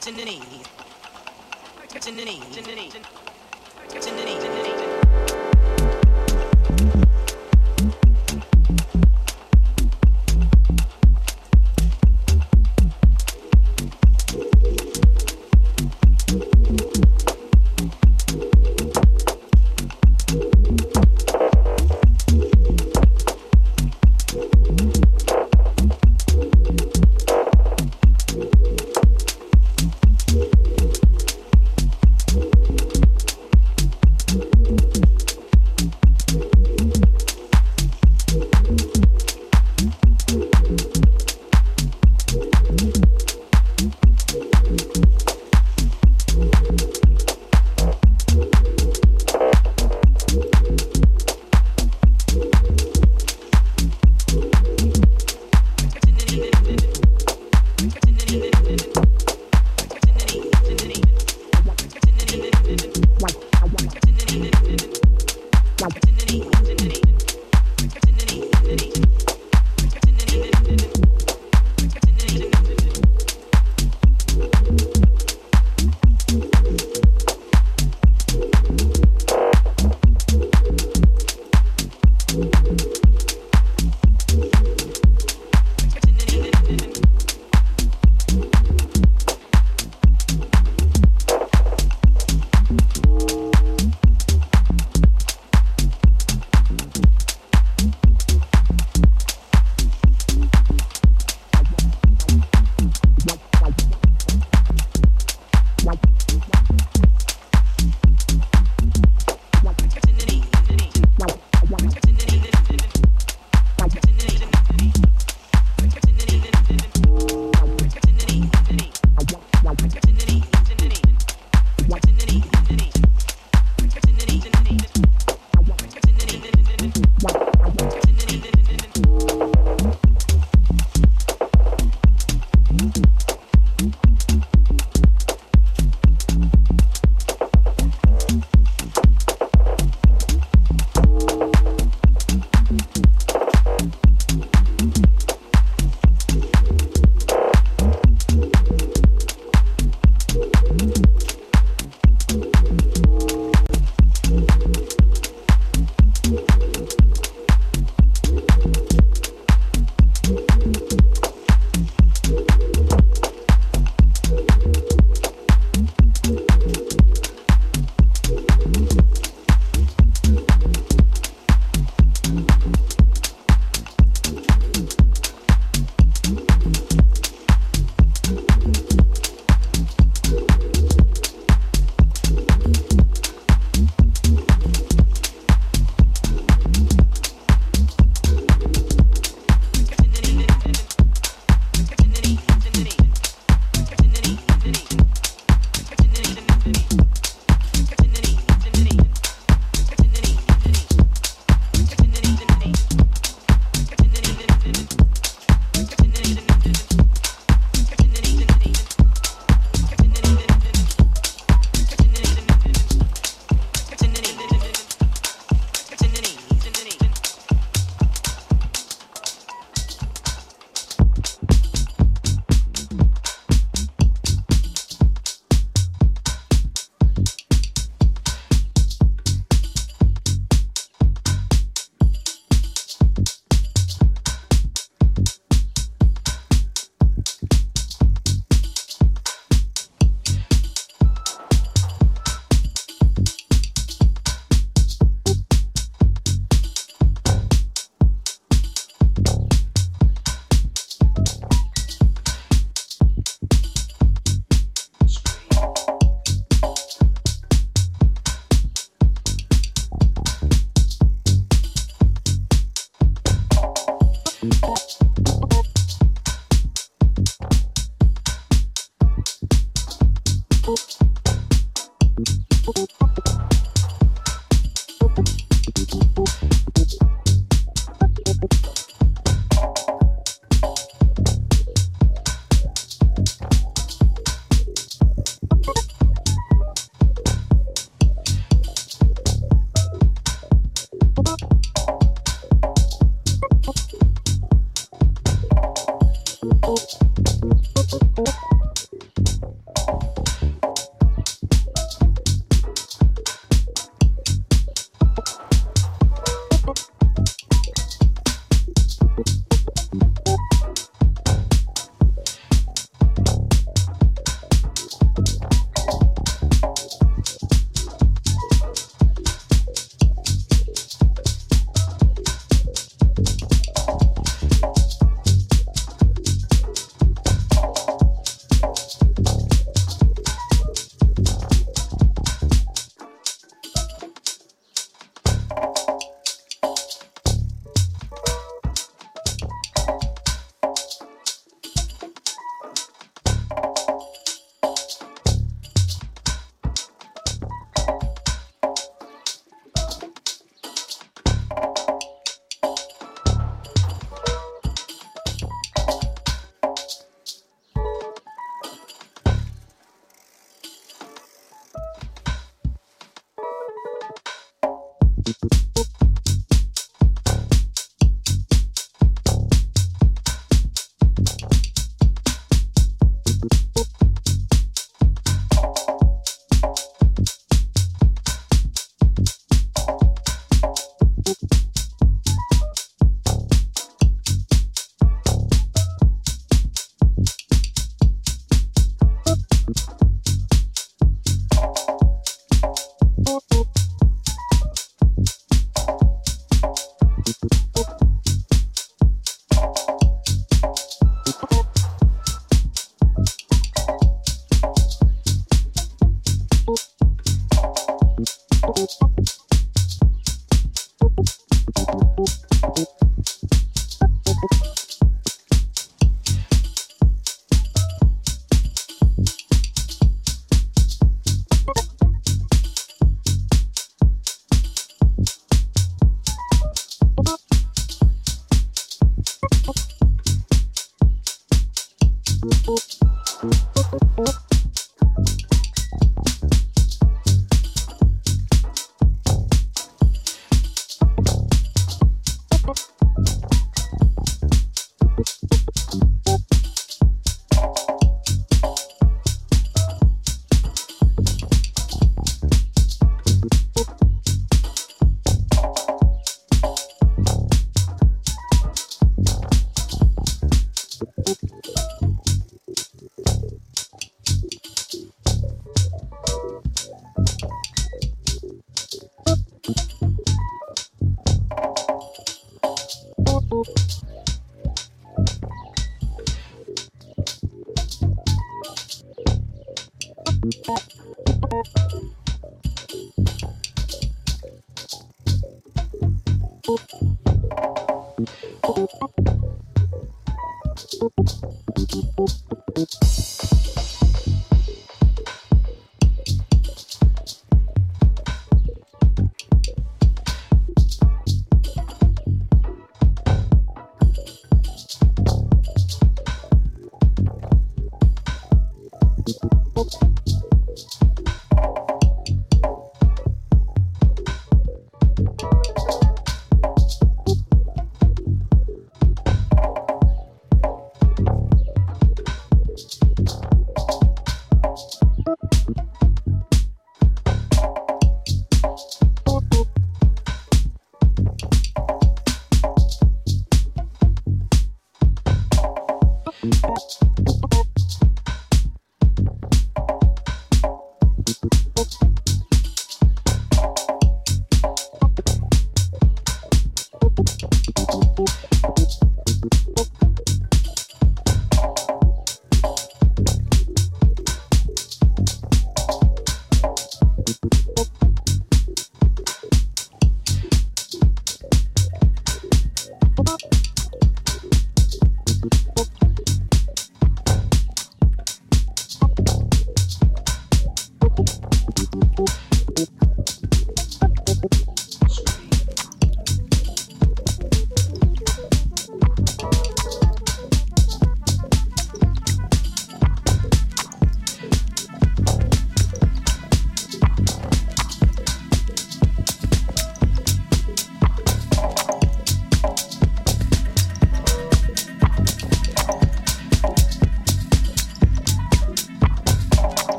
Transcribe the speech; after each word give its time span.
Tiffany. 0.00 0.40
Tiffany. 1.88 2.40
Tiffany. 2.50 2.90
Tiffany. 3.88 4.61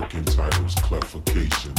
working 0.00 0.24
titles, 0.24 0.74
clarification. 0.76 1.72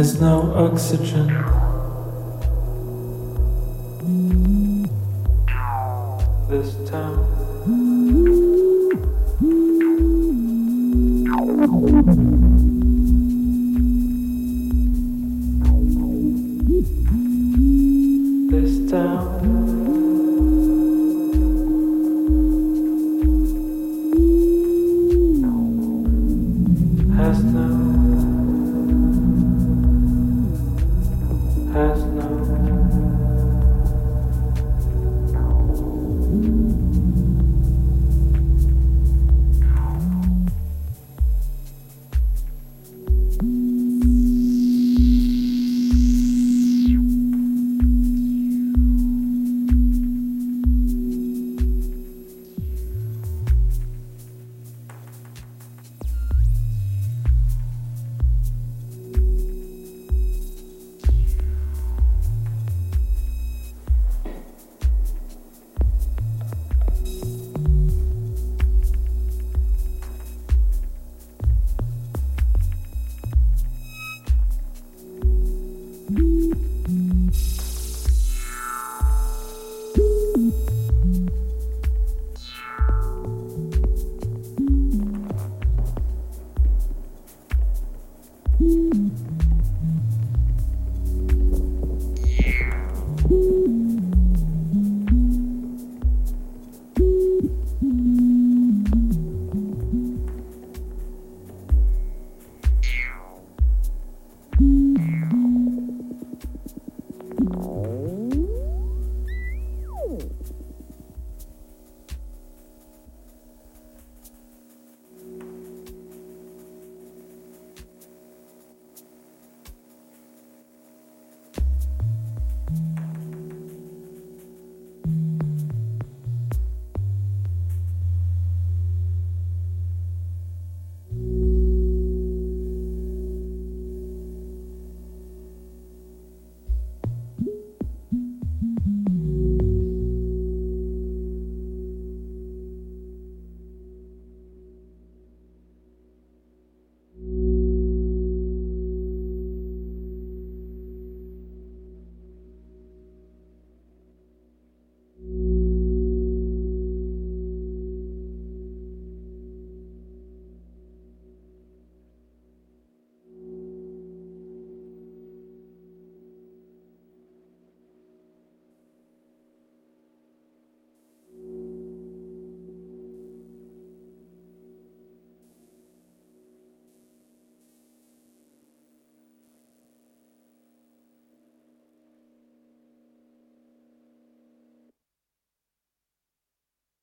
Has 0.00 0.18
no 0.18 0.50
oxygen. 0.54 1.28
This 6.48 6.88
town 6.88 7.30